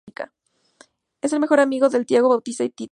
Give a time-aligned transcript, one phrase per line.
[1.21, 2.79] Es el mejor amigo de Tiago, Bautista y Titán.